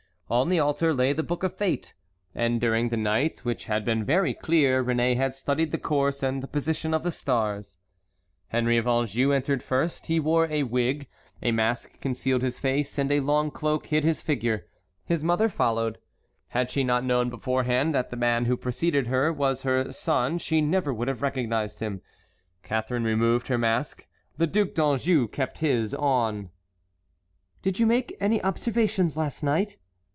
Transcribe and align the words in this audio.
On 0.33 0.47
the 0.47 0.59
altar 0.61 0.93
lay 0.93 1.11
the 1.11 1.23
Book 1.23 1.43
of 1.43 1.57
Fate, 1.57 1.93
and 2.33 2.61
during 2.61 2.87
the 2.87 2.95
night, 2.95 3.39
which 3.43 3.65
had 3.65 3.83
been 3.83 4.05
very 4.05 4.33
clear, 4.33 4.81
Réné 4.81 5.17
had 5.17 5.35
studied 5.35 5.71
the 5.71 5.77
course 5.77 6.23
and 6.23 6.41
the 6.41 6.47
position 6.47 6.93
of 6.93 7.03
the 7.03 7.11
stars. 7.11 7.77
Henry 8.47 8.77
of 8.77 8.87
Anjou 8.87 9.33
entered 9.33 9.61
first. 9.61 10.05
He 10.05 10.21
wore 10.21 10.47
a 10.49 10.63
wig, 10.63 11.09
a 11.41 11.51
mask 11.51 11.99
concealed 11.99 12.43
his 12.43 12.59
face, 12.59 12.97
and 12.97 13.11
a 13.11 13.19
long 13.19 13.51
cloak 13.51 13.87
hid 13.87 14.05
his 14.05 14.21
figure. 14.21 14.67
His 15.03 15.21
mother 15.21 15.49
followed. 15.49 15.97
Had 16.47 16.71
she 16.71 16.81
not 16.85 17.03
known 17.03 17.29
beforehand 17.29 17.93
that 17.93 18.09
the 18.09 18.15
man 18.15 18.45
who 18.45 18.53
had 18.53 18.61
preceded 18.61 19.07
her 19.07 19.33
was 19.33 19.63
her 19.63 19.91
son 19.91 20.37
she 20.37 20.61
never 20.61 20.93
would 20.93 21.09
have 21.09 21.21
recognized 21.21 21.81
him. 21.81 21.99
Catharine 22.63 23.03
removed 23.03 23.49
her 23.49 23.57
mask; 23.57 24.07
the 24.37 24.47
Duc 24.47 24.75
d'Anjou 24.75 25.27
kept 25.27 25.57
his 25.57 25.93
on. 25.93 26.51
"Did 27.61 27.79
you 27.79 27.85
make 27.85 28.15
any 28.21 28.41
observations 28.41 29.17
last 29.17 29.43
night?" 29.43 29.75